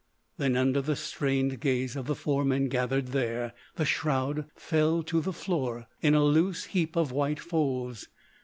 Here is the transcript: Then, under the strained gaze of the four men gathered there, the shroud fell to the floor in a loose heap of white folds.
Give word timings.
Then, 0.37 0.57
under 0.57 0.81
the 0.81 0.95
strained 0.95 1.59
gaze 1.59 1.95
of 1.95 2.07
the 2.07 2.15
four 2.15 2.43
men 2.43 2.69
gathered 2.69 3.09
there, 3.09 3.53
the 3.75 3.85
shroud 3.85 4.45
fell 4.55 5.03
to 5.03 5.21
the 5.21 5.31
floor 5.31 5.85
in 6.01 6.15
a 6.15 6.23
loose 6.23 6.63
heap 6.63 6.95
of 6.95 7.11
white 7.11 7.39
folds. 7.39 8.07